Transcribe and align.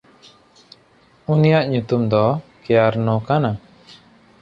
ᱩᱱᱤᱭᱟᱜ 1.33 1.65
ᱧᱩᱛᱩᱢ 1.71 2.01
ᱫᱚ 2.11 2.25
ᱠᱮᱭᱟᱨᱱᱚ 2.63 3.15
ᱠᱟᱱᱟ᱾ 3.27 3.51